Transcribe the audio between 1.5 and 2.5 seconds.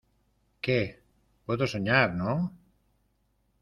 soñar,¿ no?